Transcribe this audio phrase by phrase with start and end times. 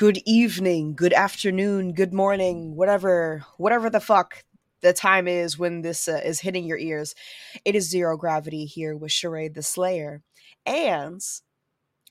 [0.00, 4.44] Good evening, good afternoon, good morning, whatever, whatever the fuck
[4.80, 7.14] the time is when this uh, is hitting your ears.
[7.66, 10.22] It is Xero Gravity here with Sharai the Slayer,
[10.64, 11.20] and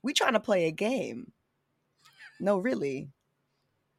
[0.04, 1.31] we trying to play a game.
[2.40, 3.09] No, really.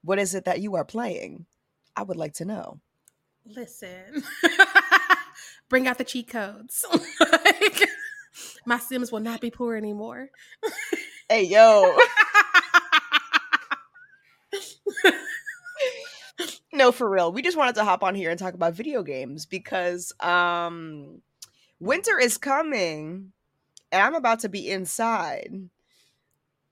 [0.04, 1.46] What is it that you are playing?
[1.96, 2.78] I would like to know.
[3.44, 4.22] Listen,
[5.68, 6.86] bring out the cheat codes.
[7.20, 7.88] like,
[8.64, 10.30] my Sims will not be poor anymore.
[11.28, 11.96] Hey, yo.
[16.80, 17.30] No, for real.
[17.30, 21.20] We just wanted to hop on here and talk about video games because um
[21.78, 23.32] winter is coming
[23.92, 25.52] and I'm about to be inside,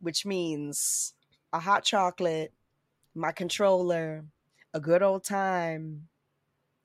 [0.00, 1.12] which means
[1.52, 2.54] a hot chocolate,
[3.14, 4.24] my controller,
[4.72, 6.08] a good old time,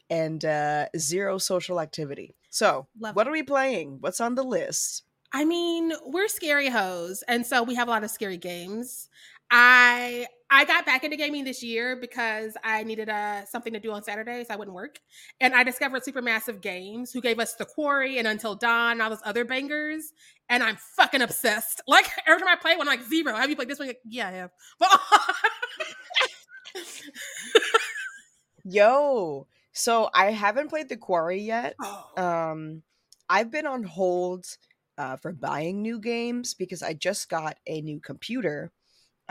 [0.09, 2.35] and uh zero social activity.
[2.49, 3.29] So, Love what it.
[3.29, 3.97] are we playing?
[4.01, 5.03] What's on the list?
[5.31, 9.09] I mean, we're scary hoes, and so we have a lot of scary games.
[9.49, 13.91] I I got back into gaming this year because I needed uh, something to do
[13.91, 14.51] on Saturdays.
[14.51, 14.99] I wouldn't work,
[15.41, 19.09] and I discovered Supermassive Games, who gave us The Quarry and Until Dawn, and all
[19.09, 20.13] those other bangers.
[20.49, 21.81] And I'm fucking obsessed.
[21.87, 23.35] Like every time I play one, I'm like Xero.
[23.35, 23.87] Have you played this one?
[23.87, 24.51] Like, yeah, I have.
[24.79, 24.99] But
[28.63, 31.75] Yo, so I haven't played The Quarry yet.
[31.81, 32.11] Oh.
[32.15, 32.83] Um,
[33.27, 34.45] I've been on hold
[34.99, 38.71] uh, for buying new games because I just got a new computer.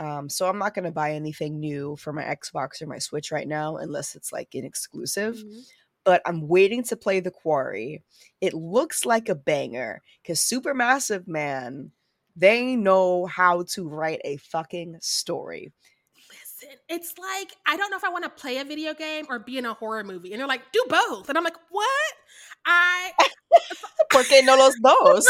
[0.03, 3.31] Um, so I'm not going to buy anything new for my Xbox or my Switch
[3.31, 5.35] right now unless it's like an exclusive.
[5.37, 5.63] Mhm.
[6.03, 8.03] But I'm waiting to play The Quarry.
[8.41, 11.91] It looks like a banger because Supermassive Man,
[12.35, 15.71] they know how to write a fucking story.
[16.29, 19.39] Listen, it's like I don't know if I want to play a video game or
[19.39, 22.13] be in a horror movie, and they're like, do both, and I'm like, what?
[22.65, 23.11] I
[24.11, 25.25] Porque no los dos?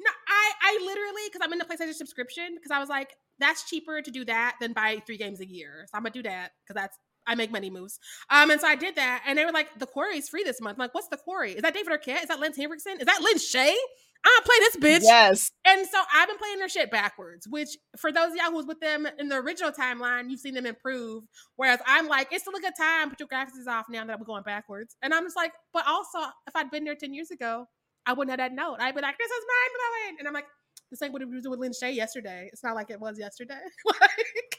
[0.00, 3.68] no, I I literally because I'm in the PlayStation subscription because I was like, that's
[3.68, 6.52] cheaper to do that than buy three games a year, so I'm gonna do that
[6.64, 6.96] because that's
[7.26, 7.98] I make money moves.
[8.30, 10.60] Um, and so I did that, and they were like, the quarry is free this
[10.60, 10.76] month.
[10.76, 11.52] I'm like, what's the quarry?
[11.52, 12.22] Is that David Arquette?
[12.22, 12.98] Is that Lynn Henriksen?
[13.00, 13.76] Is that Lin Shaye?
[14.22, 15.02] I play this bitch.
[15.02, 15.50] Yes.
[15.64, 18.66] And so I've been playing their shit backwards, which for those of y'all who was
[18.66, 21.24] with them in the original timeline, you've seen them improve.
[21.56, 24.12] Whereas I'm like, it's still a good time, but your graphics is off now that
[24.12, 24.94] I'm going backwards.
[25.00, 27.66] And I'm just like, but also, if I'd been there 10 years ago,
[28.04, 28.76] I wouldn't have that note.
[28.80, 30.16] I'd be like, this is mind blowing.
[30.18, 30.46] And I'm like,
[30.90, 32.48] this ain't what we was doing with Lin Shaye yesterday.
[32.52, 33.58] It's not like it was yesterday.
[33.86, 34.58] like,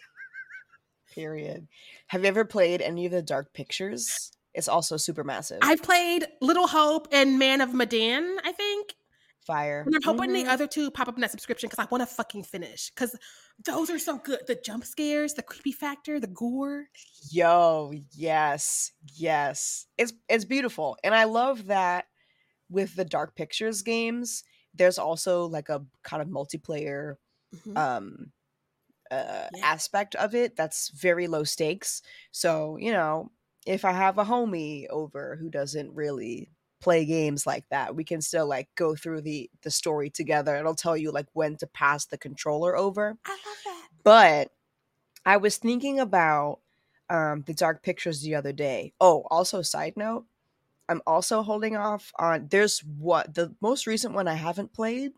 [1.13, 1.67] Period.
[2.07, 4.31] Have you ever played any of the Dark Pictures?
[4.53, 5.59] It's also Supermassive.
[5.61, 8.93] I've played Little Hope and Man of Medan, I think.
[9.45, 9.83] Fire.
[9.85, 10.43] And I'm hoping Mhm.
[10.43, 12.91] the other two pop up in that subscription because I want to fucking finish.
[12.91, 13.15] Because
[13.65, 14.41] those are so good.
[14.47, 16.85] The jump scares, the creepy factor, the gore.
[17.29, 19.87] Yo, yes, yes.
[19.97, 22.05] It's it's beautiful, and I love that
[22.69, 24.43] with the Dark Pictures games.
[24.73, 27.17] There's also like a kind of multiplayer
[27.51, 27.75] Mhm.
[27.75, 28.33] um
[29.11, 29.63] uh Yeah.
[29.63, 32.01] aspect of it that's very low stakes.
[32.31, 33.31] So, you know,
[33.67, 36.51] if I have a homie over who doesn't really
[36.81, 40.55] play games like that, we can still like go through the the story together.
[40.57, 43.17] It'll tell you like when to pass the controller over.
[43.25, 43.89] I love that.
[44.03, 44.51] But
[45.25, 46.61] I was thinking about
[47.09, 48.93] um, the Dark Pictures the other day.
[49.01, 50.27] Oh, also, side note,
[50.91, 52.49] I'm also holding off on.
[52.49, 55.13] There's what the most recent one I haven't played,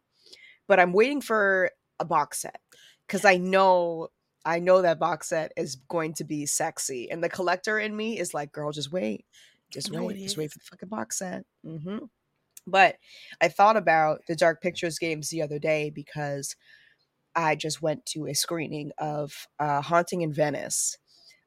[0.67, 2.61] but I'm waiting for a box set
[3.07, 4.09] because I know
[4.45, 8.19] I know that box set is going to be sexy, and the collector in me
[8.19, 9.25] is like, "Girl, just wait,
[9.71, 11.99] just know wait, just wait for the fucking box set." hmm
[12.67, 12.97] But
[13.41, 16.55] I thought about the Dark Pictures games the other day because
[17.35, 20.97] I just went to a screening of uh, Haunting in Venice,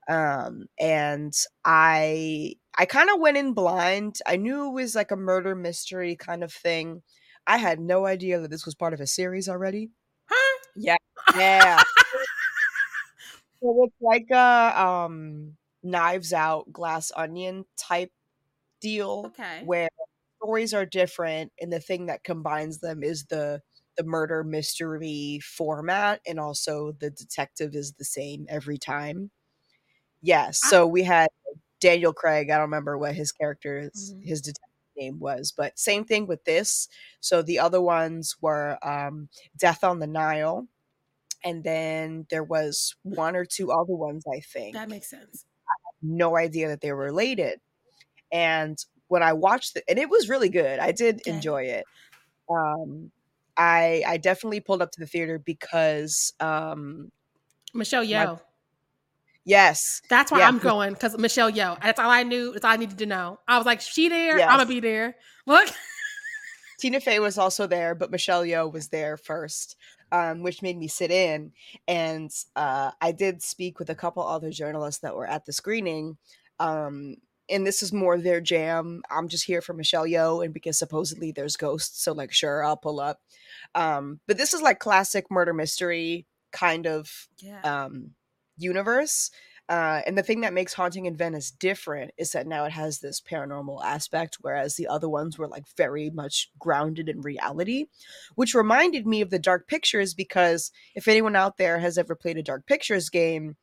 [0.09, 1.35] um, and
[1.65, 4.19] I I kind of went in blind.
[4.27, 7.03] I knew it was like a murder mystery kind of thing.
[7.47, 9.91] I had no idea that this was part of a series already.
[10.29, 10.59] Huh?
[10.75, 10.97] Yeah,
[11.29, 11.83] yeah.
[13.63, 18.13] so it's like a um, Knives Out, Glass Onion type
[18.81, 19.61] deal Okay.
[19.61, 19.89] where
[20.43, 23.63] stories are different and the thing that combines them is the
[23.97, 29.31] the murder mystery format and also the detective is the same every time
[30.23, 30.71] yes Ah.
[30.71, 31.29] so we had
[31.81, 34.27] daniel craig i don't remember what his character's Mhm.
[34.27, 34.63] his detective
[34.97, 36.89] name was but same thing with this
[37.21, 39.29] so the other ones were um
[39.59, 40.67] death on the nile
[41.45, 45.45] and then there was one or two other ones i think That makes sense.
[46.03, 47.61] no idea that they were related.
[48.33, 48.79] And
[49.09, 50.79] when I watched it, and it was really good.
[50.81, 51.33] I did Okay.
[51.37, 51.89] enjoy it.
[52.51, 53.13] Um,
[53.57, 57.13] I I definitely pulled up to the theater because um,
[57.75, 58.41] Michelle Yeoh.
[59.47, 60.49] Yes, That's why yeah.
[60.49, 61.81] I'm going because Michelle Yeoh.
[61.81, 62.53] That's all I knew.
[62.53, 63.39] That's all I needed to know.
[63.49, 64.39] I was like, she there.
[64.39, 64.49] Yes.
[64.51, 65.17] I'm gonna be there.
[65.47, 65.69] Look.
[66.79, 69.77] Tina Fey was also there, but Michelle Yeoh was there first,
[70.13, 71.53] um, which made me sit in.
[71.89, 76.19] And uh, I did speak with a couple other journalists that were at the screening.
[76.61, 77.17] Um,
[77.49, 79.03] and this is more their jam.
[79.11, 82.77] I'm just here for Michelle Yeoh, and because supposedly there's ghosts, so like, sure, I'll
[82.77, 83.21] pull up.
[83.75, 87.61] Um, but this is like classic murder mystery kind of Yeah.
[88.57, 89.31] Universe.
[89.69, 93.01] Uh, and the thing that makes Haunting in Venice different is that now it has
[93.01, 97.87] this paranormal aspect, whereas the other ones were like very much grounded in reality,
[98.37, 102.39] which reminded me of the Dark Pictures because if anyone out there has ever played
[102.39, 103.57] a Dark Pictures game,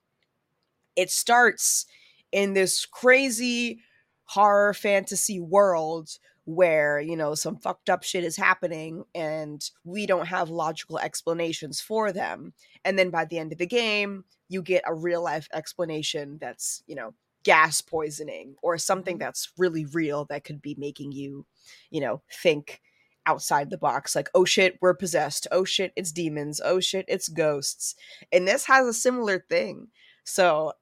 [0.97, 1.85] it starts
[2.33, 3.79] in this crazy
[4.25, 6.09] horror fantasy world
[6.45, 11.79] where you know some fucked up shit is happening and we don't have logical explanations
[11.79, 12.53] for them
[12.83, 16.83] and then by the end of the game you get a real life explanation that's
[16.87, 17.13] you know
[17.43, 19.25] gas poisoning or something mm-hmm.
[19.25, 21.45] that's really real that could be making you
[21.89, 22.81] you know think
[23.25, 25.47] outside the box like oh shit we're possessed.
[25.51, 26.61] Oh shit it's demons.
[26.63, 27.95] Oh shit it's ghosts.
[28.31, 29.87] And this has a similar thing.
[30.23, 30.73] So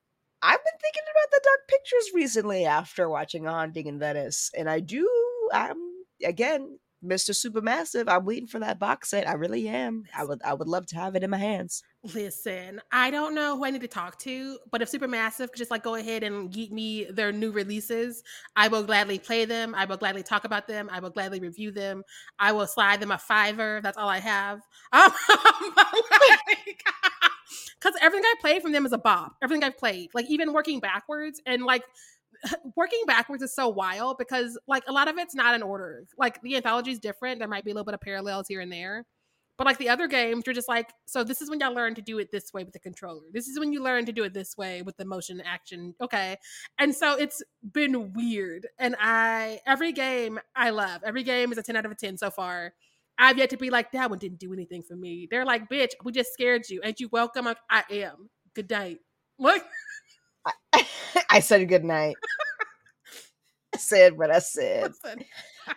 [0.44, 4.79] i've been thinking about the dark pictures recently after watching haunting in venice and i
[4.79, 5.07] do
[5.53, 5.77] i'm
[6.25, 10.03] again mr supermassive i'm waiting for that box set i really am.
[10.18, 13.56] I would i would love to have it in my hands Listen, I don't know
[13.57, 16.51] who I need to talk to, but if Supermassive could just like go ahead and
[16.51, 18.24] get me their new releases,
[18.56, 19.75] I will gladly play them.
[19.75, 20.89] I will gladly talk about them.
[20.92, 22.01] I will gladly review them.
[22.39, 23.81] I will slide them a fiver.
[23.83, 24.62] That's all I have.
[24.94, 25.12] Um,
[27.80, 29.36] because everything I played from them is a bop.
[29.44, 31.83] Everything I've played, like even working backwards and like
[32.75, 36.06] working backwards is so wild because like a lot of it's not in order.
[36.18, 37.39] Like the anthology is different.
[37.39, 39.06] There might be a little bit of parallels here and there.
[39.62, 42.02] But like the other games, you're just like, so this is when y'all learn to
[42.02, 43.28] do it this way with the controller.
[43.31, 45.94] This is when you learn to do it this way with the motion action.
[46.02, 46.38] Okay.
[46.80, 48.66] And so it's been weird.
[48.80, 51.04] And I every game I love.
[51.06, 52.74] Every game is a 10 out of a 10 so far.
[53.19, 55.28] I've yet to be like, that one didn't do anything for me.
[55.30, 56.81] They're like, bitch, we just scared you.
[56.84, 57.46] Ain't you welcome?
[57.46, 58.31] Like, I am.
[58.56, 58.98] Good night.
[59.38, 59.64] Look,
[61.30, 62.16] i said good night
[63.76, 65.24] i said what i said listen.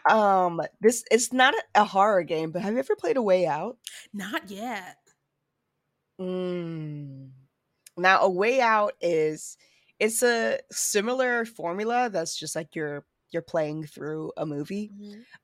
[0.09, 3.79] Um this it's not a, horror game but have you ever played a way out
[4.13, 4.97] Not yet.
[6.21, 7.31] Mm.
[7.97, 9.57] Now, a way out is
[9.99, 14.91] it's a similar formula that's just like you're you're playing through a movie.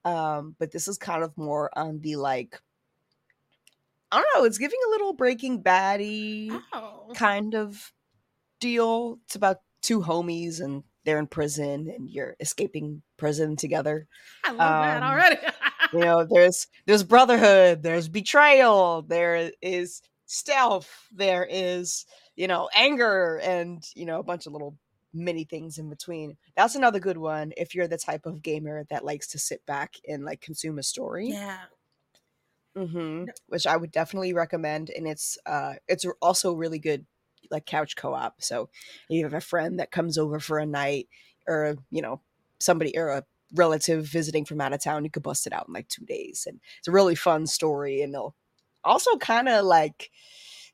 [0.04, 2.60] Um, but this is kind of more on the like
[4.12, 7.12] I don't know, it's giving a little breaking baddie Oh.
[7.16, 7.92] kind of
[8.60, 9.18] deal.
[9.26, 14.06] It's about two homies and they're in prison and you're escaping prison together.
[14.44, 15.36] I love that Um, already.
[15.92, 23.38] you know there's there's brotherhood there's betrayal there is stealth there is you know anger
[23.42, 24.78] and you know a bunch of little
[25.12, 29.04] many things in between that's another good one if you're the type of gamer that
[29.04, 31.66] likes to sit back and like consume a story yeah.
[32.76, 37.04] hmm which i would definitely recommend and it's uh it's also really good
[37.50, 38.42] like couch co-op.
[38.42, 38.68] So
[39.08, 41.08] you have a friend that comes over for a night
[41.46, 42.20] or you know
[42.58, 45.74] somebody or a relative visiting from out of town you could bust it out in
[45.74, 46.44] like two days.
[46.48, 48.34] And it's a really fun story and they'll
[48.84, 50.10] also kind of like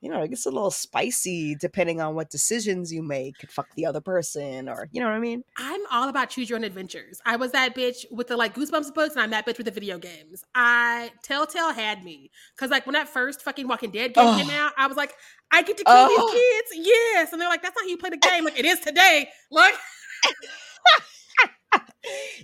[0.06, 3.38] you know, it gets a little spicy depending on what decisions you make.
[3.38, 5.42] Could fuck the other person, or you know what I mean.
[5.58, 7.20] I'm all about choose your own adventures.
[7.26, 9.72] I was that bitch with the like Goosebumps books, and I'm that bitch with the
[9.72, 10.44] video games.
[10.54, 14.38] I Telltale had me because like when that first fucking Walking Dead game Oh.
[14.40, 15.12] came out, I was like,
[15.50, 16.08] I get to kill Oh.
[16.08, 16.32] these
[16.78, 18.44] kids, yes, and they're like, that's not how you play the game.
[18.44, 19.28] Like it is today.
[19.50, 19.74] Like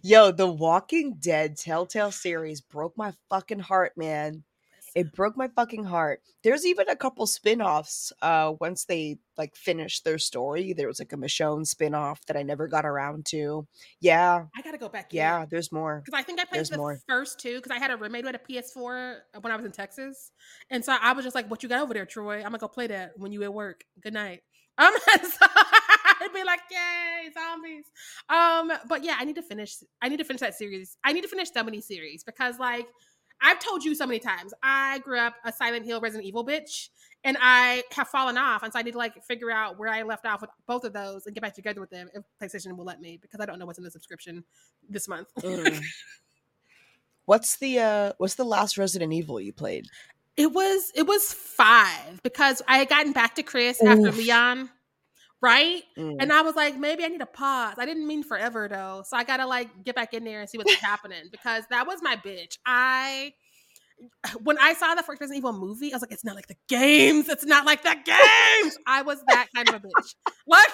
[0.02, 4.42] Yo, the Walking Dead Telltale series broke my fucking heart, man.
[4.94, 6.20] It broke my fucking heart.
[6.44, 10.72] There's even a couple spin-offs uh once they like finished their story.
[10.74, 13.66] There was like a Michonne spin-off that I never got around to.
[14.00, 15.12] Yeah, I gotta go back.
[15.12, 16.02] yeah, there's more.
[16.04, 17.00] Because I think I played There's the more.
[17.08, 19.72] first two because I had a roommate who had a PS4 when I was in
[19.72, 20.30] Texas.
[20.70, 22.36] And so I was just like, What you got over there, Troy?
[22.36, 23.84] I'm gonna go play that when you at work.
[24.02, 24.40] Good night.
[24.78, 25.46] Um so
[26.20, 27.84] I'd be like, Yay, zombies.
[28.28, 30.96] Um, but yeah, I need to finish I need to finish that series.
[31.04, 32.86] I need to finish so many series because like
[33.42, 36.88] I've told you so many times, I grew up a Silent Hill Resident Evil bitch.
[37.24, 40.02] And I have fallen off, and so I need to like figure out where I
[40.02, 42.84] left off with both of those and get back together with them if PlayStation will
[42.84, 44.42] let me because I don't know what's in the subscription
[44.90, 45.28] this month.
[45.38, 45.80] Mm.
[47.24, 49.86] What's the uh what's the last Resident Evil you played?
[50.36, 54.70] It was it was five because I had gotten back to Chris after Leon,
[55.42, 55.82] right?
[55.98, 56.16] Mm.
[56.20, 57.74] And I was like, maybe I need a pause.
[57.78, 60.58] I didn't mean forever though, so I gotta like get back in there and see
[60.58, 62.58] what's happening because that was my bitch.
[62.64, 63.34] I
[64.42, 66.56] when I saw the first Resident Evil movie, I was like, it's not like the
[66.68, 67.28] games.
[67.28, 68.78] It's not like the games.
[68.86, 70.14] I was that kind of a bitch.
[70.44, 70.68] What?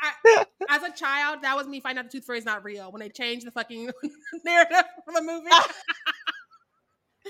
[0.00, 2.92] I, as a child, that was me finding out the Tooth Fairy is not real
[2.92, 3.90] when they changed the fucking
[4.44, 5.50] narrative of the movie.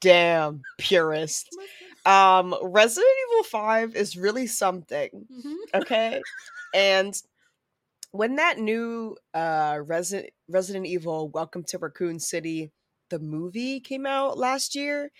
[0.00, 1.48] Damn, purist.
[2.06, 5.10] Um Resident Evil 5 is really something.
[5.30, 5.56] Mhm.
[5.82, 6.20] okay
[6.74, 7.14] and
[8.12, 12.70] when that new uh resident resident evil welcome to raccoon city
[13.10, 15.10] the movie came out last year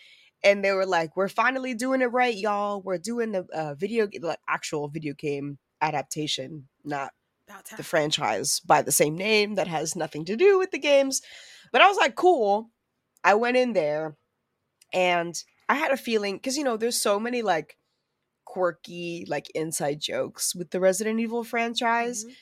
[0.43, 4.09] and they were like we're finally doing it right y'all we're doing the uh, video
[4.23, 7.13] like actual video game adaptation not
[7.77, 11.21] the franchise by the same name that has nothing to do with the games
[11.73, 12.71] but i was like cool
[13.25, 14.17] i went in there
[14.93, 17.79] and i had a feeling because you know there's so many like
[18.45, 22.35] quirky like inside jokes with the resident evil franchise Mhm.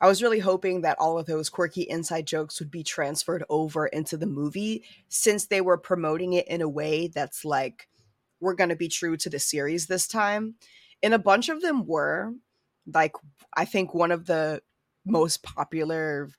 [0.00, 3.86] I was really hoping that all of those quirky inside jokes would be transferred over
[3.86, 7.88] into the movie since they were promoting it in a way that's like,
[8.40, 10.56] we're going to be true to the series this time.
[11.02, 12.34] And a bunch of them were.
[12.92, 13.12] Like,
[13.56, 14.62] I think one of the
[15.06, 16.30] most popular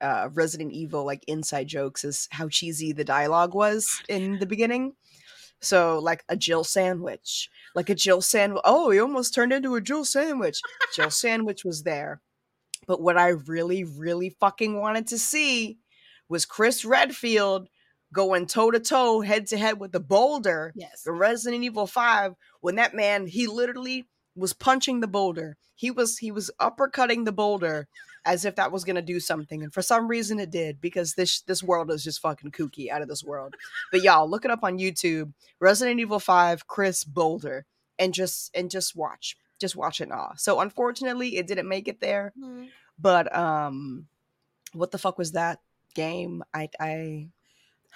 [0.00, 4.94] uh, Resident Evil like inside jokes is how cheesy the dialogue was in the beginning.
[5.62, 8.62] So, like a Jill sandwich, like a Jill sandwich.
[8.64, 10.60] Oh, he almost turned into a Jill sandwich.
[10.94, 12.20] Jill sandwich was there.
[12.86, 15.78] But what I really, really fucking wanted to see
[16.28, 17.68] was Chris Redfield
[18.12, 21.02] going toe to toe, head to head with the boulder Yes.
[21.02, 25.56] The Resident Evil 5 when that man he literally was punching the boulder.
[25.74, 27.88] He was he was uppercutting the boulder
[28.24, 29.62] as if that was gonna do something.
[29.62, 33.02] And for some reason it did, because this this world is just fucking kooky out
[33.02, 33.54] of this world.
[33.90, 37.64] But y'all look it up on YouTube, Resident Evil 5, Chris Boulder,
[37.98, 39.36] and just and just watch.
[39.58, 40.32] Just watch it all.
[40.36, 42.32] So unfortunately it didn't make it there.
[42.38, 42.68] Mhm.
[42.98, 44.06] But um
[44.72, 45.60] what the fuck was that
[45.94, 46.42] game?
[46.54, 47.28] I I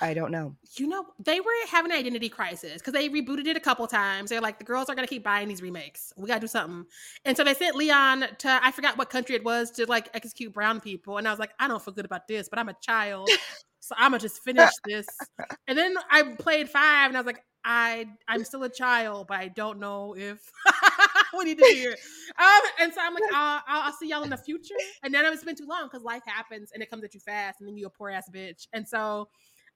[0.01, 0.55] I don't know.
[0.77, 4.29] You know, they were having an identity crisis because they rebooted it a couple times.
[4.29, 6.13] They're like, the girls are going to keep buying these remakes.
[6.17, 6.85] We got to do something.
[7.25, 10.53] And so they sent Leon to, I forgot what country it was, to like execute
[10.53, 11.17] brown people.
[11.17, 13.31] And I was like, I don't feel good about this, but I'm a child.
[13.81, 15.07] so I'm going to just finish this.
[15.67, 19.39] And then I played five and I was like, I, I'm still a child, but
[19.39, 20.39] I don't know if
[21.37, 21.97] we need to be here.
[22.39, 24.75] Um, and so I'm like, I'll, I'll, I'll see y'all in the future.
[25.03, 27.61] And then it's been too long because life happens and it comes at you fast,
[27.61, 28.69] and then you a poor ass bitch.
[28.73, 29.29] And so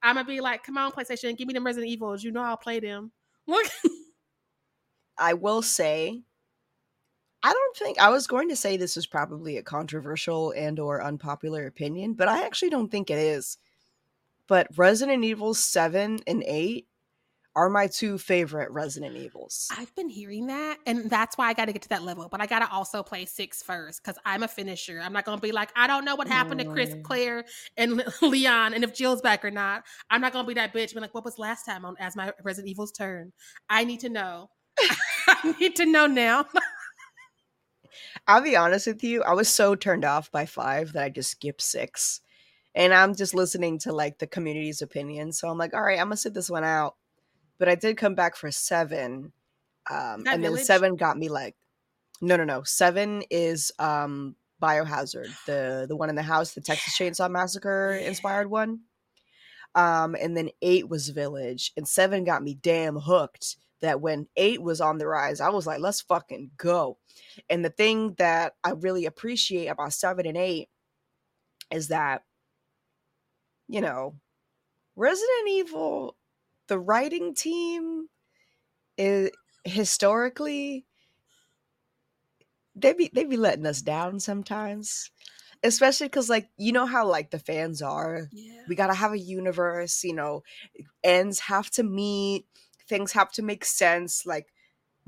[0.03, 2.25] I'm gonna be like, come on, PlayStation, give me them Resident Evils.
[2.25, 3.13] You know I'll play them.
[5.19, 6.23] I will say
[7.43, 11.03] I don't think I was going to say this is probably a controversial and or
[11.03, 13.57] unpopular opinion, but I actually don't think it is.
[14.47, 16.87] But Resident Evil 7 and 8
[17.57, 19.69] are my two favorite Resident Evils.
[19.77, 22.29] I've been hearing that, and that's why I got to get to that level.
[22.31, 25.01] But I got to also play six first because I'm a finisher.
[25.03, 27.03] I'm not gonna be like, I don't know what happened to Chris, Mm.
[27.03, 27.45] Claire,
[27.77, 29.85] and Leon, and if Jill's back or not.
[30.11, 30.95] I'm not gonna be that bitch.
[30.95, 33.33] Be like, what was last time on as my Resident Evil's turn?
[33.69, 34.51] I need to know.
[35.27, 36.47] I need to know now.
[38.27, 41.31] I'll be honest with you, I was so turned off by 5 that I just
[41.31, 42.21] skipped 6.
[42.75, 45.33] And I'm just listening to like the community's opinion.
[45.33, 46.95] So I'm like, all right, I'm gonna sit this one out.
[47.61, 49.33] But I did come back for seven.
[49.89, 51.55] Um, and then seven got me like,
[52.21, 52.65] no, no, no.
[52.65, 58.51] Seven is um Biohazard, the the one in the house, the Texas Chainsaw Massacre inspired
[58.51, 58.81] one.
[59.75, 64.61] Um, and then eight was Village, and seven got me damn hooked that when eight
[64.61, 66.99] was on the rise, I was like, let's fucking go.
[67.49, 70.69] And the thing that I really appreciate about seven and eight
[71.71, 72.25] is that,
[73.69, 74.17] you know,
[74.97, 76.17] Resident Evil,
[76.71, 78.09] the writing team
[78.99, 79.31] is
[79.65, 80.87] historically
[82.75, 85.11] they be they be letting us down sometimes
[85.63, 88.63] especially because like you know how like the fans are Yeah.
[88.69, 90.43] we gotta have a universe you know
[91.03, 92.47] ends have to meet
[92.89, 94.49] things have to make sense like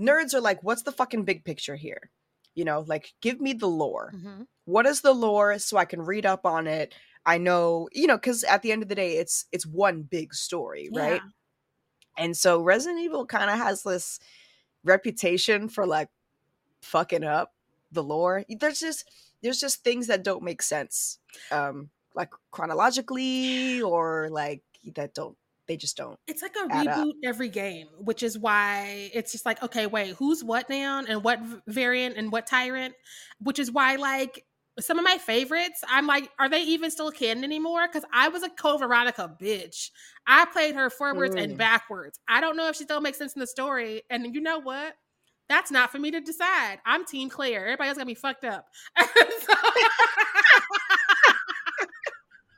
[0.00, 2.10] nerds are like what's the fucking big picture here
[2.54, 4.46] you know like give me the lore Mhm.
[4.64, 6.94] what is the lore so i can read up on it
[7.26, 10.34] i know you know because at the end of the day it's it's one big
[10.34, 11.30] story right Yeah.
[12.16, 14.18] And so resident evil kind of has this
[14.84, 16.08] reputation for like
[16.82, 17.54] fucking up
[17.92, 19.10] the lore there's just
[19.42, 21.18] there's just things that don't make sense
[21.50, 24.62] um like chronologically or like
[24.94, 25.36] that don't
[25.68, 27.06] they just don't It's like a add up.
[27.06, 31.22] reboot every game, which is why it's just like, okay, wait, who's what now and
[31.22, 32.94] what variant and what tyrant?
[33.38, 34.44] Which is why, like,
[34.80, 37.86] some of my favorites, I'm like, are they even still canon anymore?
[37.86, 39.90] Because I was a Code Veronica bitch.
[40.26, 41.56] I played her forwards and Mm.
[41.58, 42.18] backwards.
[42.28, 44.02] I don't know if she still makes sense in the story.
[44.08, 44.94] And you know what?
[45.48, 46.78] That's not for me to decide.
[46.86, 47.64] I'm Team Claire.
[47.66, 48.66] Everybody else got be fucked up.
[48.98, 49.54] So-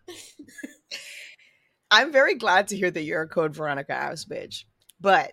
[1.91, 4.65] i'm very glad to hear that you're a code veronica ass bitch
[5.01, 5.33] but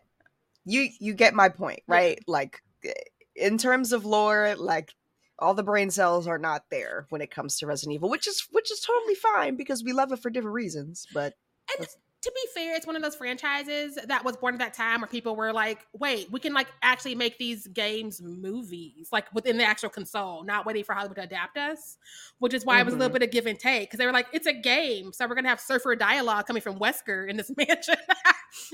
[0.65, 1.95] you you get my point Yeah.
[1.95, 2.91] right like eh,
[3.35, 4.93] in terms of lore like
[5.41, 8.47] all the brain cells are not there when it comes to resident evil which is
[8.51, 11.33] which is totally fine because we love it for different reasons but
[11.77, 11.87] And
[12.21, 15.07] to be fair, it's one of those franchises that was born at that time where
[15.07, 19.63] people were like, wait, we can like actually make these games movies, like within the
[19.63, 21.97] actual console, not waiting for Hollywood to adapt us,
[22.37, 23.19] which is why it was a little mm-hmm.
[23.19, 23.89] bit of give and take.
[23.89, 25.11] Cause they were like, it's a game.
[25.13, 27.95] So we're gonna have surfer dialogue coming from Wesker in this mansion.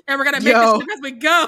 [0.07, 0.79] and we're gonna make Yo.
[0.79, 1.47] this as we go.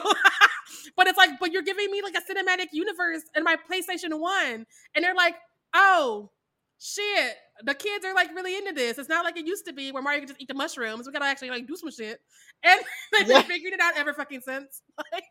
[0.95, 4.65] but it's like, but you're giving me like a cinematic universe in my PlayStation 1.
[4.95, 5.35] And they're like,
[5.73, 6.31] oh,
[6.79, 8.97] shit, the kids are like really into this.
[8.97, 11.05] It's not like it used to be where Mario could just eat the mushrooms.
[11.05, 12.21] We gotta actually like do some shit.
[12.63, 12.81] And
[13.13, 13.41] they've Yeah.
[13.43, 14.81] figured it out ever fucking since.
[15.13, 15.23] Like,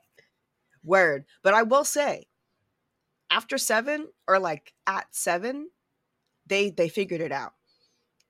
[0.82, 1.26] Word.
[1.42, 2.26] But I will say,
[3.30, 5.68] after seven or like at seven,
[6.47, 7.52] they they figured it out.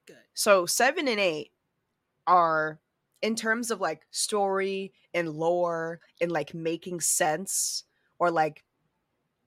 [0.06, 0.16] Good.
[0.34, 1.52] So seven and eight
[2.26, 2.80] are
[3.22, 7.84] in terms of like story and lore and like making sense
[8.18, 8.64] or like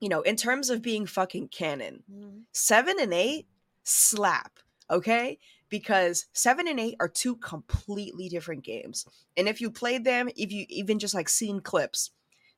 [0.00, 2.38] you know in terms of being fucking canon mm-hmm.
[2.52, 3.46] seven and eight
[3.82, 4.58] slap
[4.90, 5.38] okay?
[5.70, 9.06] Because seven and eight are two completely different games.
[9.38, 12.10] And if you played them if you even just like seen clips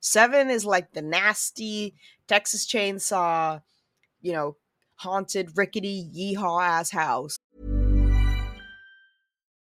[0.05, 1.95] seven is like the nasty
[2.29, 3.63] texas chainsaw
[4.21, 4.55] you know
[4.97, 7.39] haunted rickety yeehaw ass house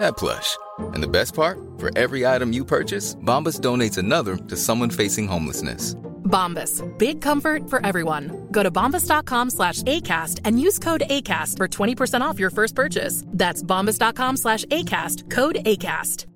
[0.00, 0.56] that plush.
[0.94, 1.58] And the best part?
[1.78, 5.94] For every item you purchase, Bombas donates another to someone facing homelessness.
[6.24, 6.82] Bombas.
[6.98, 8.48] Big comfort for everyone.
[8.50, 13.22] Go to bombas.com slash ACAST and use code ACAST for 20% off your first purchase.
[13.28, 15.30] That's bombas.com slash ACAST.
[15.30, 16.26] Code ACAST.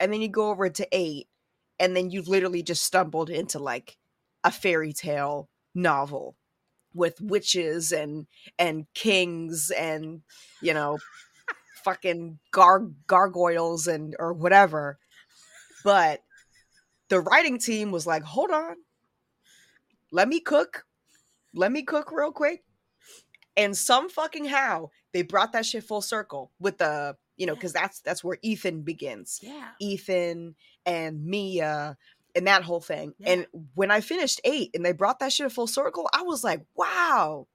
[0.00, 1.26] and then you go over to eight
[1.78, 3.96] and then you've literally just stumbled into like
[4.44, 6.36] a fairy tale novel
[6.94, 8.26] with witches and
[8.58, 10.22] and kings and
[10.60, 10.98] you know
[11.84, 14.98] fucking gar- gargoyles and or whatever.
[15.84, 16.20] But
[17.08, 18.76] the writing team was like hold on.
[20.10, 20.84] Let me cook.
[21.54, 22.64] Let me cook real quick.
[23.56, 27.72] And some fucking how they brought that shit full circle with the you know because
[27.72, 29.40] that's that's where ethan begins.
[29.42, 29.68] Yeah.
[29.80, 30.54] ethan
[30.86, 31.96] and mia
[32.34, 33.30] and that whole thing Yeah.
[33.32, 36.44] and when i finished eight and they brought that shit a full circle i was
[36.44, 37.46] like wow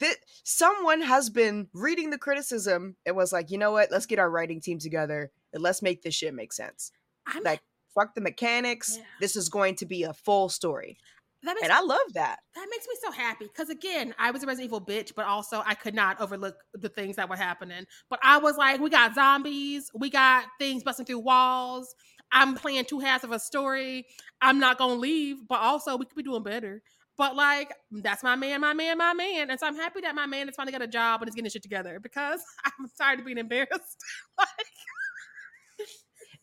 [0.00, 4.18] that someone has been reading the criticism and was like you know what let's get
[4.18, 6.92] our writing team together and let's make this shit make sense
[7.26, 7.60] I'm like
[7.94, 9.04] fuck the mechanics Yeah.
[9.20, 10.98] this is going to be a full story
[11.44, 14.42] that makes and i love that that makes me so happy because again, I was
[14.42, 17.84] a Resident Evil bitch, but also I could not overlook the things that were happening.
[18.10, 21.94] But I was like, we got zombies, we got things busting through walls.
[22.32, 24.06] I'm playing two halves of a story.
[24.40, 26.82] I'm not gonna leave, but also we could be doing better.
[27.16, 30.26] But like, that's my man, my man, my man, and so I'm happy that my
[30.26, 33.24] man has finally got a job and is getting shit together because I'm tired of
[33.26, 34.04] being embarrassed.
[34.38, 34.48] like,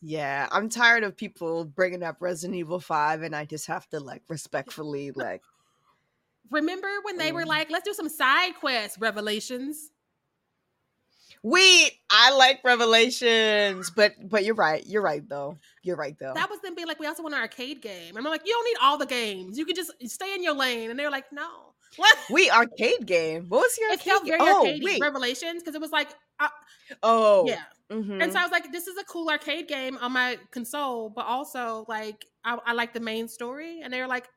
[0.01, 3.99] yeah i'm tired of people bringing up resident evil 5 and i just have to
[3.99, 5.41] like respectfully like
[6.51, 7.47] remember when they were Mm.
[7.47, 9.89] like, let's do some side quests, revelations.
[11.47, 14.84] Wait, I like Revelations, but but you're right.
[14.88, 15.60] You're right though.
[15.84, 16.34] You're right though.
[16.34, 18.17] That was them being like, we also want an arcade game.
[18.17, 19.55] And I'm like, you don't need all the games.
[19.55, 20.89] You can just stay in your lane.
[20.89, 21.47] And they're like, no.
[21.97, 22.17] What?
[22.31, 23.45] Wait, arcade game.
[23.47, 24.39] What was your It arcade felt game?
[24.39, 24.84] very Oh, arcadey.
[24.84, 24.99] wait.
[25.01, 26.49] Revelations, because it was like, uh,
[27.03, 27.62] Oh, yeah.
[27.91, 28.21] mhm.
[28.23, 31.25] And so I was like, this is a cool arcade game on my console, but
[31.27, 33.81] also like, I, I like the main story.
[33.84, 34.27] And they were like,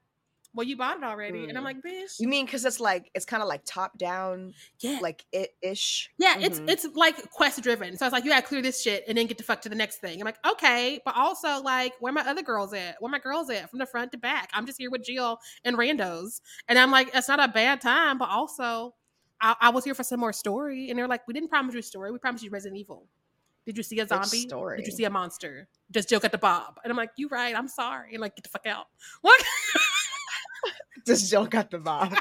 [0.58, 1.48] well, you bought it already.
[1.48, 1.66] And I'm Mm.
[1.66, 2.18] like, bitch.
[2.18, 4.98] you mean because it's like it's kind of like top down, yeah.
[5.00, 6.10] like it ish.
[6.18, 6.68] Yeah, it's Mhm.
[6.68, 7.96] it's like quest driven.
[7.96, 9.68] So I was like, you gotta clear this shit and then get the fuck to
[9.68, 10.20] the next thing.
[10.20, 13.00] I'm like, okay, but also like, where my other girls at?
[13.00, 13.70] Where my girls at?
[13.70, 14.50] From the front to back.
[14.52, 18.18] I'm just here with Jill and Randos, and I'm like, it's not a bad time,
[18.18, 18.96] but also,
[19.40, 20.90] I, I was here for some more story.
[20.90, 22.10] And they're like, we didn't promise you a story.
[22.10, 23.06] We promised you Resident Evil.
[23.66, 24.48] Did you see a zombie?
[24.48, 24.78] story?
[24.78, 25.68] Did you see a monster?
[25.92, 26.80] Does Jill get the bob?
[26.82, 27.54] And I'm like, you right.
[27.54, 28.14] I'm sorry.
[28.14, 28.86] And like, get the fuck out.
[29.20, 29.40] What?
[31.06, 32.16] Just Jill got the vibe.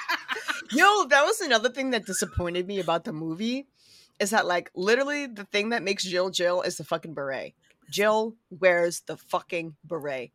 [0.72, 3.68] Yo, that was another thing that disappointed me about the movie.
[4.20, 7.54] Is that like literally the thing that makes Jill Jill is the fucking beret.
[7.90, 10.32] Jill wears the fucking beret.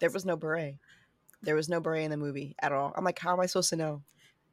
[0.00, 0.76] There was no beret.
[1.42, 2.92] There was no beret in the movie at all.
[2.96, 4.02] I'm like, how am I supposed to know?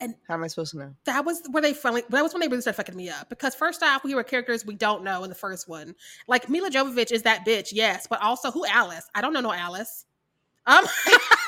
[0.01, 0.95] And- how am I supposed to know?
[1.05, 3.53] that was where they finally that was when they really started fucking me up because
[3.53, 5.93] first off we were characters we don't know in the first one
[6.25, 9.51] like Milla Jovovich is that bitch yes but also who Alice I don't know no
[9.51, 10.05] Alice
[10.67, 10.85] um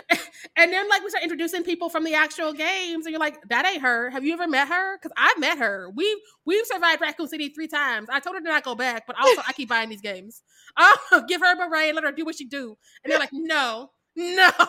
[0.56, 3.66] and then like we start introducing people from the actual games and you're like that
[3.66, 4.10] ain't her.
[4.10, 4.98] Have you ever met her?
[4.98, 5.90] Because I've met her.
[5.94, 8.08] We've we've survived Raccoon City three times.
[8.10, 10.42] I told her to not go back but also I keep buying these games.
[10.76, 12.76] Um, give her a beret and let her do what she do.
[13.04, 13.90] And they're like no.
[14.16, 14.50] No.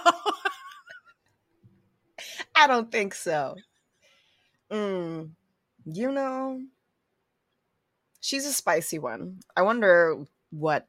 [2.56, 3.56] I don't think so.
[4.72, 5.32] Mm,
[5.86, 6.62] you know,
[8.22, 9.40] she's a spicy one.
[9.56, 10.88] I wonder what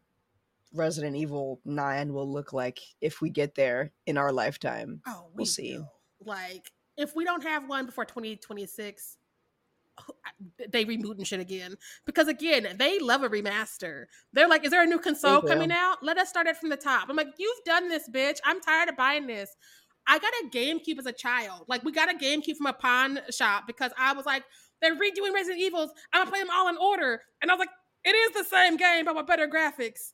[0.75, 5.01] Resident Evil 9 will look like if we get there in our lifetime.
[5.07, 5.77] Oh, We'll see.
[5.79, 5.93] will.
[6.25, 9.19] Like, if we don't have one before 2026,
[10.71, 11.77] they rebooting shit again.
[12.05, 14.07] Because again, they love a remaster.
[14.33, 15.99] They're like, is there a new console coming out?
[16.03, 17.09] Let us start it from the top.
[17.09, 18.39] I'm like, you've done this, bitch.
[18.45, 19.55] I'm tired of buying this.
[20.07, 21.65] I got a GameCube as a child.
[21.69, 24.43] Like, we got a GameCube from a pawn shop because I was like,
[24.83, 25.91] they're redoing Resident Evils.
[26.13, 27.23] I'm gonna play them all in order.
[27.41, 27.71] And I was like,
[28.05, 30.13] it is the same game, but with better graphics.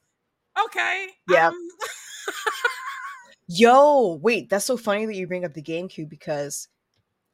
[0.66, 1.08] Okay.
[1.28, 1.48] Yeah.
[1.48, 1.68] um,
[3.48, 6.68] Yo, wait, that's so funny that you bring up the GameCube because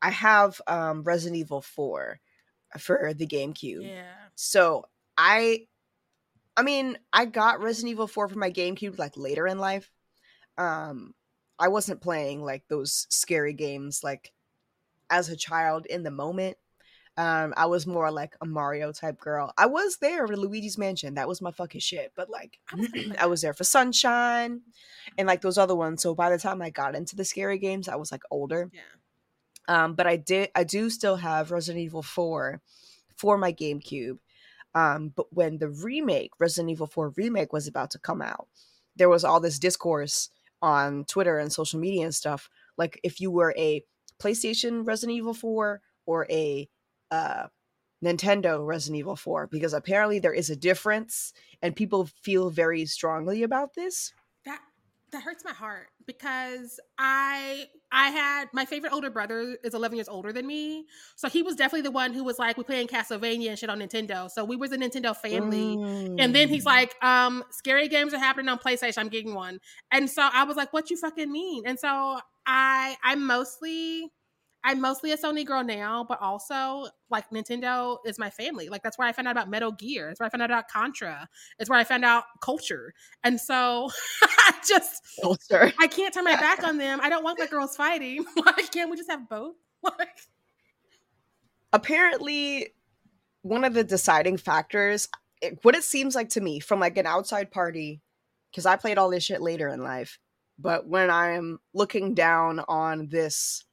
[0.00, 2.20] I have um Resident Evil 4
[2.78, 3.82] for the GameCube.
[3.82, 4.12] yeah.
[4.34, 4.84] So
[5.16, 5.66] I
[6.56, 9.90] I mean, I got Resident Evil 4 for my GameCube like later in life.
[10.56, 11.14] Um
[11.58, 14.32] I wasn't playing like those scary games like
[15.10, 16.56] as a child in the moment.
[17.16, 19.52] Um I was more like a Mario type girl.
[19.56, 21.14] I was there with Luigi's Mansion.
[21.14, 22.12] That was my fucking shit.
[22.14, 24.60] But like I was like I was there for Sunshine
[25.16, 26.02] and like those other ones.
[26.02, 28.70] So by the time I got into the scary games, I was like older.
[28.72, 28.80] Yeah.
[29.68, 32.60] Um, but I did I do still have Resident Evil 4
[33.16, 34.18] for my GameCube.
[34.74, 38.46] Um, but when the remake, Resident Evil 4 remake was about to come out,
[38.94, 40.28] there was all this discourse
[40.60, 42.48] on Twitter and social media and stuff.
[42.76, 43.84] Like if you were a
[44.20, 46.68] PlayStation Resident Evil 4 or a
[47.10, 47.46] uh
[48.04, 53.42] Nintendo Resident Evil 4, because apparently there is a difference and people feel very strongly
[53.42, 54.12] about this.
[54.44, 54.60] That
[55.12, 60.08] that hurts my heart because I I had my favorite older brother is 11 years
[60.08, 60.84] older than me.
[61.14, 63.78] So he was definitely the one who was like we playing Castlevania and shit on
[63.78, 64.30] Nintendo.
[64.30, 65.76] So we was a Nintendo family.
[65.76, 66.16] Mm.
[66.18, 66.66] And then he's mm.
[66.66, 68.98] like um scary games are happening on PlayStation.
[68.98, 69.58] I'm getting one.
[69.90, 71.62] And so I was like what you fucking mean?
[71.66, 74.12] And so I I'm mostly
[74.66, 78.68] I'm mostly a Sony girl now, but also like Nintendo is my family.
[78.68, 80.10] Like that's where I found out about Metal Gear.
[80.10, 81.28] It's where I found out about Contra.
[81.60, 82.92] It's where I found out culture.
[83.22, 83.88] And so
[84.22, 85.72] I just culture.
[85.78, 86.98] I can't turn my back on them.
[87.00, 88.24] I don't want my girls fighting.
[88.44, 89.54] Like, can't we just have both?
[89.82, 90.20] Like
[91.72, 92.74] apparently
[93.42, 95.08] one of the deciding factors,
[95.40, 98.00] it, what it seems like to me from like an outside party,
[98.50, 100.18] because I played all this shit later in life.
[100.58, 103.64] But when I'm looking down on this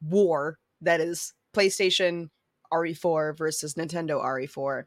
[0.00, 2.28] war that is PlayStation
[2.72, 4.84] RE4 versus Nintendo RE4.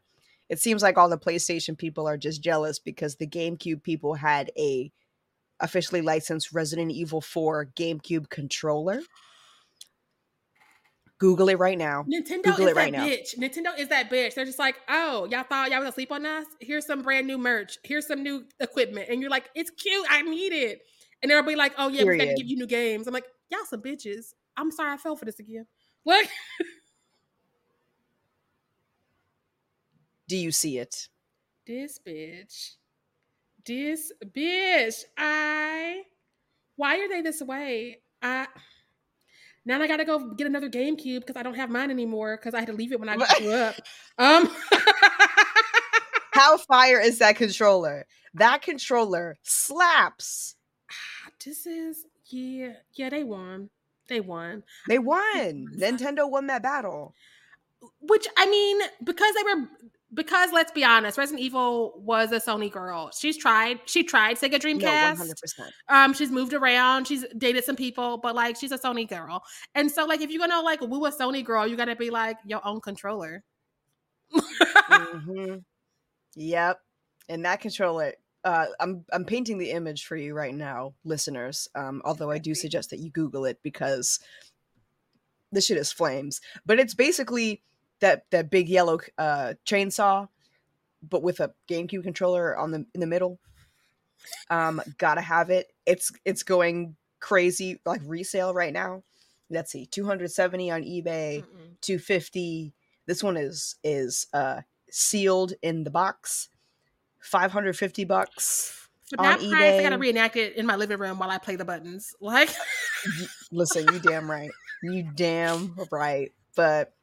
[0.49, 4.51] It seems like all the PlayStation people are just jealous because the GameCube people had
[4.57, 4.91] a
[5.59, 9.01] officially licensed Resident Evil 4 GameCube controller.
[11.19, 12.03] Google it right now.
[12.11, 13.05] Nintendo Google is right that now.
[13.05, 13.37] bitch.
[13.37, 14.33] Nintendo is that bitch.
[14.33, 16.47] They're just like, oh, y'all thought y'all was asleep on us?
[16.59, 17.77] Here's some brand new merch.
[17.83, 19.07] Here's some new equipment.
[19.09, 20.07] And you're like, it's cute.
[20.09, 20.81] I need it.
[21.21, 22.19] And they'll be like, oh yeah, Period.
[22.19, 23.05] we got to give you new games.
[23.05, 24.33] I'm like, y'all some bitches.
[24.57, 25.65] I'm sorry I fell for this again.
[26.03, 26.27] What?
[30.27, 31.09] Do you see it?
[31.67, 32.75] This bitch.
[33.65, 35.03] This bitch.
[35.17, 36.03] I.
[36.75, 37.99] Why are they this way?
[38.21, 38.47] I.
[39.65, 42.59] Now I gotta go get another GameCube because I don't have mine anymore because I
[42.59, 43.75] had to leave it when I grew up.
[44.17, 44.49] Um.
[46.33, 48.05] How fire is that controller?
[48.33, 50.55] That controller slaps.
[51.43, 53.09] This is yeah, yeah.
[53.09, 53.69] They won.
[54.07, 54.63] They won.
[54.87, 55.67] They won.
[55.77, 57.13] Nintendo won that battle.
[58.01, 59.67] Which I mean, because they were
[60.13, 63.11] because let's be honest, Resident Evil was a Sony girl.
[63.17, 63.79] She's tried.
[63.85, 65.17] She tried Sega Dreamcast.
[65.17, 65.69] No, 100%.
[65.87, 67.07] Um, she's moved around.
[67.07, 69.43] She's dated some people, but like she's a Sony girl.
[69.73, 72.37] And so, like, if you're gonna like woo a Sony girl, you gotta be like
[72.45, 73.43] your own controller.
[74.33, 75.55] mm-hmm.
[76.35, 76.79] Yep.
[77.29, 81.67] And that controller, uh, I'm I'm painting the image for you right now, listeners.
[81.75, 84.19] Um, although I do suggest that you Google it because
[85.51, 86.41] this shit is flames.
[86.65, 87.61] But it's basically
[87.99, 90.27] that that big yellow uh, chainsaw,
[91.07, 93.39] but with a GameCube controller on the in the middle.
[94.49, 95.71] Um, gotta have it.
[95.85, 99.03] It's it's going crazy like resale right now.
[99.49, 101.81] Let's see, 270 on eBay, Mm-mm.
[101.81, 102.73] 250.
[103.05, 106.49] This one is is uh sealed in the box
[107.21, 109.51] 550 bucks on that eBay.
[109.51, 112.13] Price, I gotta reenact it in my living room while I play the buttons.
[112.21, 112.49] Like,
[113.51, 114.51] listen, you damn right,
[114.83, 116.31] you damn right.
[116.55, 116.93] But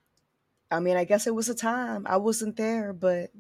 [0.71, 3.31] I mean, I guess it was a time I wasn't there, but.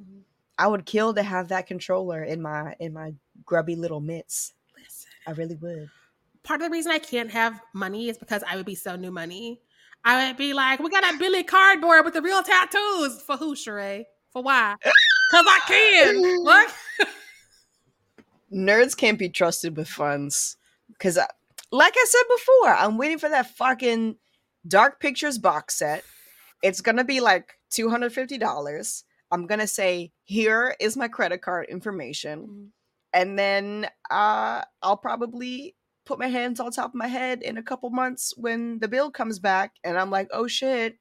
[0.58, 3.14] I would kill to have that controller in my in my
[3.46, 4.54] grubby little mitts.
[4.76, 5.88] Listen, I really would.
[6.42, 9.12] Part of the reason I can't have money is because I would be so new
[9.12, 9.60] money.
[10.04, 13.22] I would be like, we got a Billy cardboard with the real tattoos.
[13.22, 14.04] For who, Sheree?
[14.32, 14.76] For why?
[15.30, 16.44] Because I can.
[16.44, 16.74] What?
[18.52, 20.56] Nerds can't be trusted with funds.
[20.88, 21.18] Because,
[21.70, 24.16] like I said before, I'm waiting for that fucking
[24.66, 26.04] Dark Pictures box set.
[26.62, 29.02] It's going to be like $250.
[29.30, 32.40] I'm going to say, here is my credit card information.
[32.40, 32.64] Mm-hmm.
[33.12, 37.62] And then uh, I'll probably put my hands on top of my head in a
[37.62, 40.96] couple months when the bill comes back and I'm like, oh shit.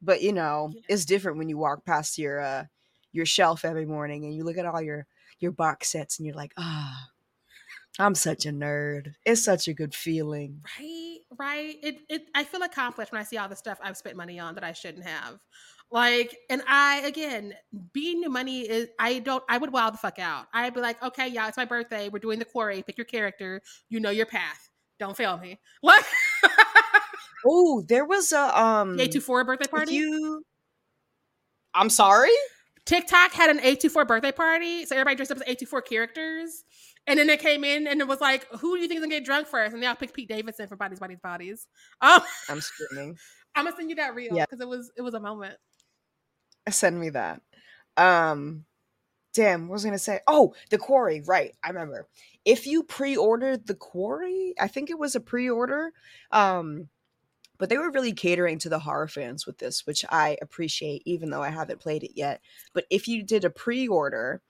[0.00, 0.80] But you know, yeah.
[0.88, 2.64] it's different when you walk past your uh
[3.12, 5.06] your shelf every morning and you look at all your
[5.38, 7.08] your box sets and you're like, ah,
[7.98, 9.14] I'm such a nerd.
[9.24, 10.62] It's such a good feeling.
[10.78, 11.76] Right, right.
[11.82, 14.54] It it I feel accomplished when I see all the stuff I've spent money on
[14.54, 15.38] that I shouldn't have.
[15.92, 17.54] Like, and I again,
[17.92, 20.46] being new money is I don't I would wow the fuck out.
[20.54, 22.08] I'd be like, okay, yeah, it's my birthday.
[22.08, 22.82] We're doing the quarry.
[22.82, 23.60] Pick your character.
[23.88, 24.70] You know your path.
[24.98, 25.58] Don't fail me.
[25.80, 26.04] What?
[27.44, 29.94] oh, there was a um A two four birthday party.
[29.94, 30.44] You,
[31.74, 32.30] I'm sorry.
[32.90, 36.64] TikTok had an A24 birthday party, so everybody dressed up as A24 characters.
[37.06, 39.14] And then they came in and it was like, who do you think is gonna
[39.14, 39.74] get drunk first?
[39.74, 41.68] And they all picked Pete Davidson for Bodies, Bodies, Bodies.
[42.02, 43.16] Um, I'm screaming.
[43.54, 44.64] I'm gonna send you that reel because yeah.
[44.64, 45.54] it was it was a moment.
[46.68, 47.42] Send me that.
[47.96, 48.64] Um
[49.34, 50.18] damn, what was I gonna say?
[50.26, 51.52] Oh, the quarry, right.
[51.62, 52.08] I remember.
[52.44, 55.92] If you pre-ordered the quarry, I think it was a pre-order.
[56.32, 56.88] Um
[57.60, 61.28] but they were really catering to the horror fans with this, which I appreciate, even
[61.28, 62.40] though I haven't played it yet.
[62.72, 64.40] But if you did a pre-order,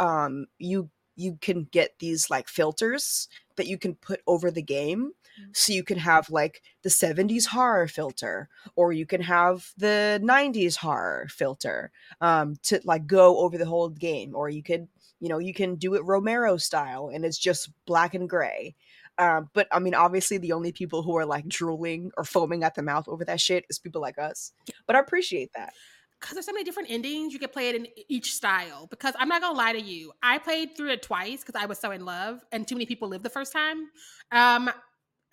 [0.00, 5.12] um, you you can get these like filters that you can put over the game.
[5.40, 5.50] Mm-hmm.
[5.52, 10.76] So you can have like the 70s horror filter, or you can have the 90s
[10.78, 14.88] horror filter um, to like go over the whole game, or you could
[15.20, 18.74] You know, you can do it Romero style and it's just black and gray.
[19.18, 22.74] Um, but I mean, obviously, the only people who are like drooling or foaming at
[22.74, 24.52] the mouth over that shit is people like us.
[24.86, 25.72] But I appreciate that.
[26.20, 29.28] because there's so many different endings you can play it in each style because i'm
[29.28, 32.04] not gonna lie to you i played through it twice because i was so in
[32.04, 33.88] love and too many people lived the first time.
[34.32, 34.70] Um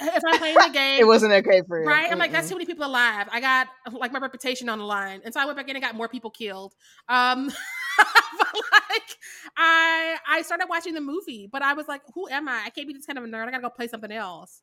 [0.02, 2.12] if i'm playing the game It wasn't okay for you, right?
[2.12, 3.28] I'm like that's too many people alive.
[3.32, 5.84] I got like my reputation on the line and so i went back in and
[5.84, 6.74] got more people killed.
[7.08, 7.52] Um
[8.38, 9.17] but like
[9.58, 12.88] i i started watching the movie but i was like who am i i can't
[12.88, 14.62] be this kind of a nerd i gotta go play something else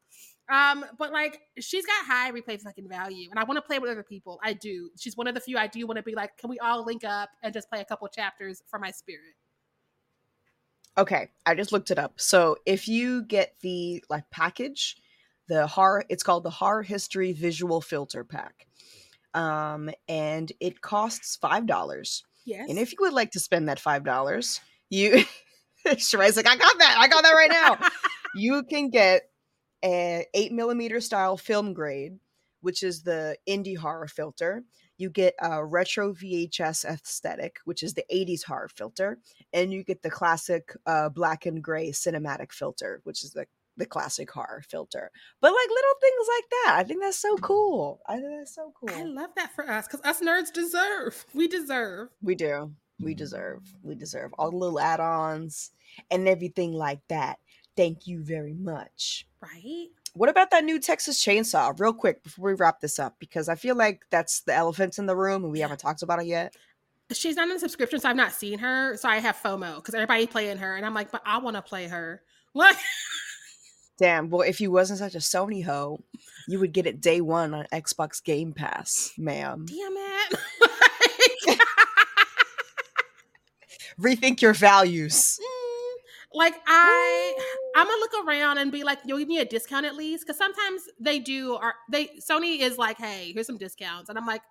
[0.50, 3.90] um, but like she's got high replay fucking value, and I want to play with
[3.90, 4.40] other people.
[4.42, 4.90] I do.
[4.98, 7.04] She's one of the few I do want to be like, can we all link
[7.04, 9.34] up and just play a couple chapters for my spirit?
[10.96, 12.14] Okay, I just looked it up.
[12.16, 14.96] So if you get the like package,
[15.48, 18.66] the horror, it's called the Horror History Visual Filter Pack,
[19.34, 22.24] um, and it costs five dollars.
[22.48, 22.70] Yes.
[22.70, 25.24] And if you would like to spend that five dollars, you
[25.86, 27.78] Sharai's like, I got that, I got that right now.
[28.34, 29.22] you can get
[29.84, 32.18] a eight millimeter style film grade,
[32.62, 34.64] which is the indie horror filter.
[34.96, 39.18] You get a retro VHS aesthetic, which is the 80s horror filter,
[39.52, 43.46] and you get the classic uh, black and gray cinematic filter, which is the
[43.78, 45.10] the classic horror filter.
[45.40, 48.00] But like little things like that, I think that's so cool.
[48.06, 48.90] I think that's so cool.
[48.94, 51.24] I love that for us because us nerds deserve.
[51.34, 52.08] We deserve.
[52.20, 52.72] We do.
[53.00, 53.18] We mm-hmm.
[53.18, 53.74] deserve.
[53.82, 55.70] We deserve all the little add-ons
[56.10, 57.38] and everything like that.
[57.76, 59.26] Thank you very much.
[59.40, 59.88] Right?
[60.14, 61.78] What about that new Texas Chainsaw?
[61.78, 65.06] Real quick before we wrap this up, because I feel like that's the elephant in
[65.06, 66.54] the room and we haven't talked about it yet.
[67.12, 68.96] She's not in the subscription, so I've not seen her.
[68.96, 71.62] So I have FOMO because everybody playing her, and I'm like, but I want to
[71.62, 72.22] play her.
[72.52, 72.76] What?
[73.98, 75.98] Damn, well, if you wasn't such a Sony hoe,
[76.46, 79.66] you would get it day one on Xbox Game Pass, ma'am.
[79.66, 81.58] Damn it!
[84.00, 85.40] Rethink your values.
[86.32, 87.34] like I,
[87.74, 90.38] I'm gonna look around and be like, "You'll give me a discount at least," because
[90.38, 91.54] sometimes they do.
[91.56, 94.42] Or they Sony is like, "Hey, here's some discounts," and I'm like,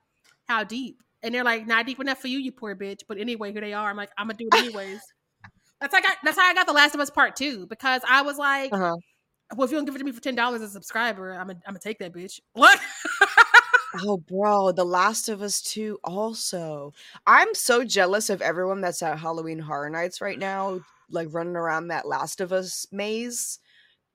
[0.47, 3.53] "How deep?" And they're like, "Not deep enough for you, you poor bitch." But anyway,
[3.53, 3.89] here they are.
[3.89, 4.99] I'm like, "I'm gonna do it anyways."
[5.79, 8.23] that's like I, that's how I got The Last of Us Part Two because I
[8.23, 8.95] was like, Uh-huh.
[9.55, 11.47] "Well, if you don't give it to me for ten dollars as a subscriber, I'm
[11.47, 12.79] gonna I'm take that bitch." What?
[14.05, 16.93] Oh, bro, The Last of Us 2 also.
[17.25, 21.87] I'm so jealous of everyone that's at Halloween Horror Nights right now, like running around
[21.87, 23.59] that Last of Us maze.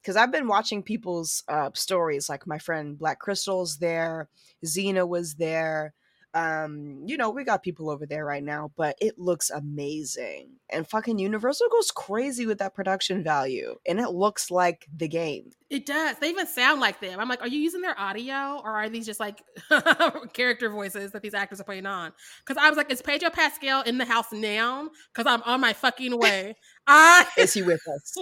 [0.01, 4.29] Because I've been watching people's uh, stories, like my friend Black Crystal's there,
[4.65, 5.95] Xena was there.
[6.35, 10.53] Um, you know, we got people over there right now, but it looks amazing.
[10.71, 15.51] And fucking Universal goes crazy with that production value, and it looks like the game.
[15.69, 16.19] It does.
[16.19, 17.19] They even sound like them.
[17.19, 19.43] I'm like, are you using their audio or are these just like
[20.35, 22.13] character voices that these actors are putting on?
[22.47, 24.91] Because I was like, is Pedro Pascal in the house now?
[25.15, 26.57] Because I'm on my fucking way.
[26.87, 28.17] I Is he with us?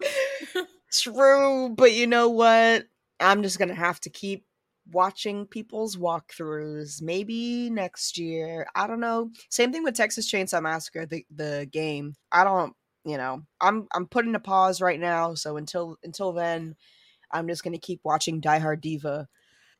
[0.92, 2.86] True, but you know what?
[3.20, 4.44] I'm just gonna have to keep
[4.92, 7.02] watching people's walkthroughs.
[7.02, 8.66] Maybe next year.
[8.74, 9.30] I don't know.
[9.50, 12.14] Same thing with Texas Chainsaw Massacre, the the game.
[12.32, 15.34] I don't, you know, I'm I'm putting a pause right now.
[15.34, 16.74] So until until then,
[17.30, 19.28] I'm just gonna keep watching Die Hard Diva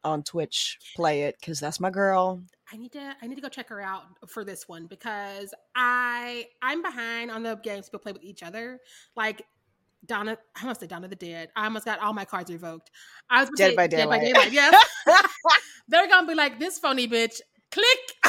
[0.05, 2.43] on Twitch play it because that's my girl.
[2.73, 6.47] I need to I need to go check her out for this one because I
[6.63, 8.81] I'm behind on the games people play with each other.
[9.17, 9.47] Like
[10.07, 11.51] Donna, I must say Donna the Dead.
[11.57, 12.91] I almost got all my cards revoked.
[13.31, 14.53] I was Dead say by Dead by Daylight.
[14.53, 14.75] Yes,
[15.89, 17.41] they're gonna be like this phony bitch.
[17.71, 17.99] Click.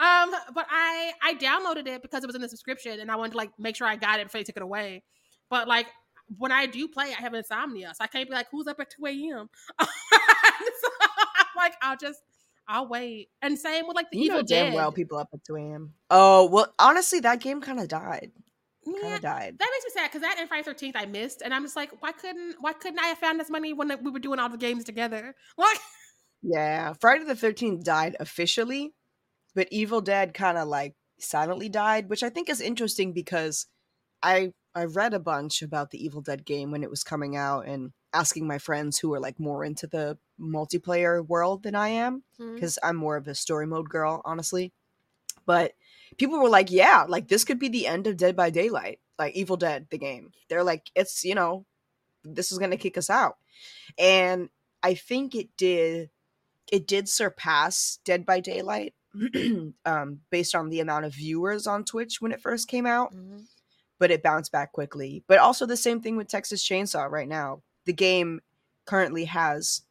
[0.00, 3.32] um, but I I downloaded it because it was in the subscription, and I wanted
[3.32, 5.02] to like make sure I got it before they took it away.
[5.50, 5.86] But like
[6.38, 8.90] when I do play, I have insomnia, so I can't be like, "Who's up at
[8.90, 9.48] two a.m."
[9.80, 9.86] so
[11.00, 12.20] I'm like, I'll just
[12.68, 13.28] I'll wait.
[13.42, 14.74] And same with like the You Evil know damn Dead.
[14.74, 15.92] well people up at 2 a.m.
[16.10, 18.32] Oh well, honestly, that game kind of died.
[18.84, 19.56] Kind of died.
[19.58, 21.90] That makes me sad because that and Friday Thirteenth I missed, and I'm just like,
[22.00, 24.58] why couldn't why couldn't I have found this money when we were doing all the
[24.58, 25.34] games together?
[25.56, 25.78] Like,
[26.42, 28.94] Yeah, Friday the 13th died officially,
[29.54, 33.66] but Evil Dead kind of like silently died, which I think is interesting because
[34.22, 37.66] I I read a bunch about the Evil Dead game when it was coming out
[37.66, 42.24] and asking my friends who are like more into the multiplayer world than I am
[42.38, 42.54] hmm.
[42.54, 44.72] because I'm more of a story mode girl, honestly.
[45.46, 45.72] But
[46.18, 49.34] people were like, yeah, like this could be the end of Dead by Daylight, like
[49.34, 50.32] Evil Dead the game.
[50.48, 51.66] They're like it's, you know,
[52.24, 53.36] this is going to kick us out.
[53.98, 54.48] And
[54.82, 56.10] I think it did
[56.70, 58.94] it did surpass Dead by Daylight
[59.84, 63.14] um, based on the amount of viewers on Twitch when it first came out,
[63.98, 65.22] but it bounced back quickly.
[65.26, 67.62] But also the same thing with Texas Chainsaw right now.
[67.84, 68.40] The game
[68.86, 69.82] currently has,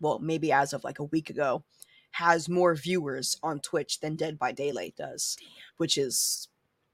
[0.00, 1.64] well, maybe as of like a week ago,
[2.12, 5.36] has more viewers on Twitch than Dead by Daylight does,
[5.78, 6.48] which is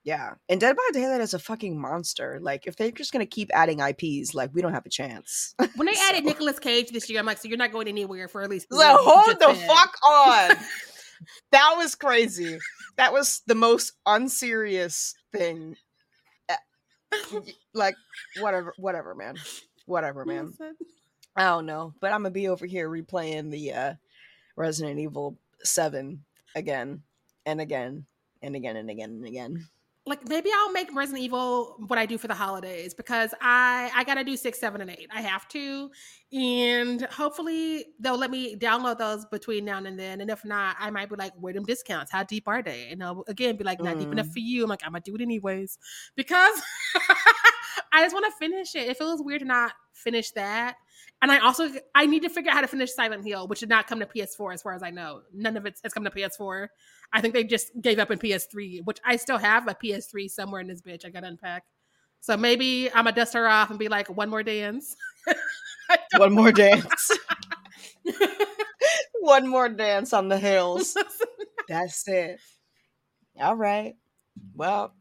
[0.04, 0.34] yeah.
[0.48, 2.38] And Dead by Daylight is a fucking monster.
[2.40, 5.54] Like if they're just gonna keep adding IPs, like we don't have a chance.
[5.76, 8.28] When they So- added Nicolas Cage this year, I'm like, so you're not going anywhere
[8.28, 8.68] for at least.
[8.72, 9.66] So hold the said.
[9.66, 10.56] fuck on.
[11.52, 12.58] that was crazy.
[12.96, 15.76] That was the most unserious thing.
[17.74, 17.94] Like
[18.40, 19.36] whatever, whatever, man.
[19.86, 20.52] Whatever, man.
[21.36, 23.94] I don't know, but I'm gonna be over here replaying the uh
[24.58, 27.02] Resident Evil Seven again
[27.46, 28.04] and again
[28.42, 29.68] and again and again and again.
[30.06, 34.04] Like maybe I'll make Resident Evil what I do for the holidays because I I
[34.04, 35.08] gotta do six, seven, and eight.
[35.14, 35.90] I have to,
[36.32, 40.22] and hopefully they'll let me download those between now and then.
[40.22, 42.10] And if not, I might be like, "Where them discounts?
[42.10, 44.32] How deep are they?" And they'll again be like, "Not deep enough Mm.
[44.32, 45.78] for you." I'm like, "I'm gonna do it anyways,"
[46.16, 46.58] because
[47.92, 48.88] I just want to finish it.
[48.88, 50.76] It feels weird to not finish that.
[51.20, 53.68] And I also I need to figure out how to finish Silent Hill, which did
[53.68, 55.22] not come to PS4 as far as I know.
[55.34, 56.68] None of it has come to PS4.
[57.12, 60.60] I think they just gave up in PS3, which I still have a PS3 somewhere
[60.60, 61.04] in this bitch.
[61.04, 61.64] I gotta unpack.
[62.20, 64.96] So maybe I'm gonna dust her off and be like, one more dance.
[66.16, 67.10] One more dance.
[69.20, 70.96] One more dance on the hills.
[71.68, 72.40] That's it.
[73.40, 73.94] All right.
[74.54, 74.94] Well,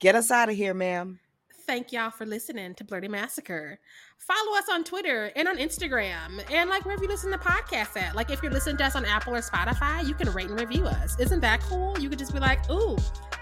[0.00, 1.20] get us out of here, ma'am.
[1.66, 3.78] Thank y'all for listening to Blerdy Massacre.
[4.18, 8.14] Follow us on Twitter and on Instagram and like wherever you listen to podcasts at.
[8.14, 10.84] Like if you're listening to us on Apple or Spotify, you can rate and review
[10.84, 11.18] us.
[11.18, 11.98] Isn't that cool?
[11.98, 12.98] You could just be like, ooh,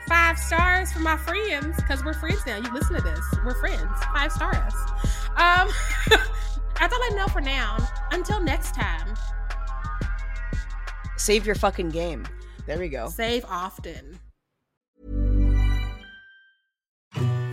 [0.06, 2.56] five stars for my friends because we're friends now.
[2.58, 3.20] You listen to this.
[3.44, 3.82] We're friends.
[4.14, 4.72] Five stars.
[5.36, 5.68] Um,
[6.78, 7.78] that's all I know for now.
[8.12, 9.14] Until next time,
[11.16, 12.26] Save your fucking game.
[12.66, 13.08] There we go.
[13.08, 14.20] save often.